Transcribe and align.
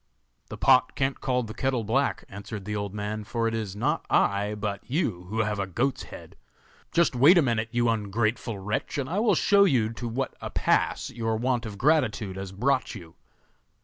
'The 0.49 0.57
pot 0.57 0.95
can't 0.95 1.21
call 1.21 1.43
the 1.43 1.53
kettle 1.53 1.83
black,' 1.83 2.23
answered 2.27 2.65
the 2.65 2.75
old 2.75 2.91
man, 2.91 3.23
'for 3.23 3.47
it 3.47 3.53
is 3.53 3.75
not 3.75 4.03
I, 4.09 4.55
but 4.55 4.81
you 4.83 5.25
who 5.25 5.41
have 5.41 5.59
a 5.59 5.67
goat's 5.67 6.01
head. 6.01 6.35
Just 6.91 7.15
wait 7.15 7.37
a 7.37 7.41
moment, 7.43 7.69
you 7.71 7.87
ungrateful 7.87 8.57
wretch, 8.57 8.97
and 8.97 9.07
I 9.07 9.19
will 9.19 9.35
show 9.35 9.63
you 9.63 9.93
to 9.93 10.07
what 10.07 10.33
a 10.41 10.49
pass 10.49 11.11
your 11.11 11.37
want 11.37 11.67
of 11.67 11.77
gratitude 11.77 12.35
has 12.35 12.51
brought 12.51 12.95
you. 12.95 13.13